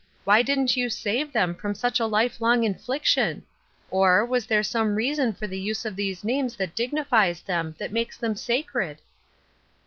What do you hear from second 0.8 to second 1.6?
save them